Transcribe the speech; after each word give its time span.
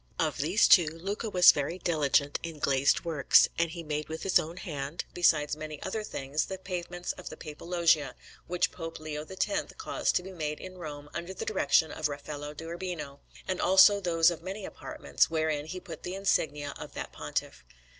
Of 0.17 0.37
these 0.39 0.67
two, 0.67 0.87
Luca 0.87 1.29
was 1.29 1.51
very 1.51 1.77
diligent 1.77 2.39
in 2.41 2.57
glazed 2.57 3.05
works, 3.05 3.47
and 3.59 3.69
he 3.69 3.83
made 3.83 4.09
with 4.09 4.23
his 4.23 4.39
own 4.39 4.57
hand, 4.57 5.05
besides 5.13 5.55
many 5.55 5.79
other 5.83 6.03
things, 6.03 6.45
the 6.45 6.57
pavements 6.57 7.11
of 7.11 7.29
the 7.29 7.37
Papal 7.37 7.67
Loggie 7.67 8.09
which 8.47 8.71
Pope 8.71 8.99
Leo 8.99 9.23
X 9.29 9.45
caused 9.77 10.15
to 10.15 10.23
be 10.23 10.31
made 10.31 10.59
in 10.59 10.79
Rome 10.79 11.07
under 11.13 11.35
the 11.35 11.45
direction 11.45 11.91
of 11.91 12.09
Raffaello 12.09 12.55
da 12.55 12.65
Urbino, 12.65 13.19
and 13.47 13.61
also 13.61 13.99
those 13.99 14.31
of 14.31 14.41
many 14.41 14.65
apartments, 14.65 15.29
wherein 15.29 15.67
he 15.67 15.79
put 15.79 16.01
the 16.01 16.15
insignia 16.15 16.73
of 16.79 16.95
that 16.95 17.11
Pontiff. 17.11 17.63